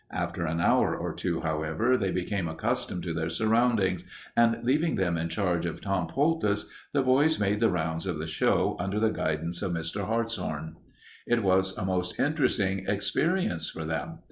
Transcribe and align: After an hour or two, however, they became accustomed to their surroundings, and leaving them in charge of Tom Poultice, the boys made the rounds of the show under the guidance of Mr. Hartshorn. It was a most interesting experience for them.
After 0.11 0.47
an 0.47 0.59
hour 0.61 0.97
or 0.97 1.13
two, 1.13 1.41
however, 1.41 1.95
they 1.95 2.09
became 2.11 2.47
accustomed 2.47 3.03
to 3.03 3.13
their 3.13 3.29
surroundings, 3.29 4.03
and 4.35 4.57
leaving 4.63 4.95
them 4.95 5.15
in 5.15 5.29
charge 5.29 5.67
of 5.67 5.79
Tom 5.79 6.07
Poultice, 6.07 6.71
the 6.91 7.03
boys 7.03 7.39
made 7.39 7.59
the 7.59 7.69
rounds 7.69 8.07
of 8.07 8.17
the 8.17 8.25
show 8.25 8.75
under 8.79 8.99
the 8.99 9.09
guidance 9.11 9.61
of 9.61 9.73
Mr. 9.73 10.07
Hartshorn. 10.07 10.75
It 11.27 11.43
was 11.43 11.77
a 11.77 11.85
most 11.85 12.19
interesting 12.19 12.83
experience 12.87 13.69
for 13.69 13.85
them. 13.85 14.17